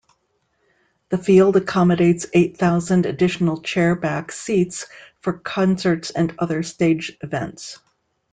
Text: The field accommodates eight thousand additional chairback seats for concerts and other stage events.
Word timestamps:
The 1.09 1.19
field 1.19 1.57
accommodates 1.57 2.25
eight 2.33 2.57
thousand 2.57 3.05
additional 3.05 3.61
chairback 3.61 4.31
seats 4.31 4.87
for 5.19 5.33
concerts 5.37 6.09
and 6.09 6.33
other 6.39 6.63
stage 6.63 7.15
events. 7.21 7.77